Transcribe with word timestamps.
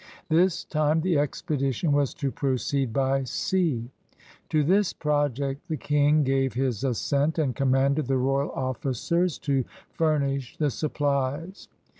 This 0.29 0.63
time 0.63 1.01
the 1.01 1.19
expedition 1.19 1.91
was 1.91 2.15
to 2.15 2.31
proceed 2.31 2.91
by 2.91 3.23
sea. 3.23 3.91
To 4.49 4.63
this 4.63 4.93
project 4.93 5.67
the 5.67 5.77
King 5.77 6.23
gave 6.23 6.53
his 6.55 6.83
assent, 6.83 7.37
and 7.37 7.55
commanded 7.55 8.07
the 8.07 8.17
royal 8.17 8.49
officers 8.53 9.37
to 9.45 9.63
furnish 9.91 10.57
the 10.57 10.71
sup 10.71 10.95
plies. 10.95 11.67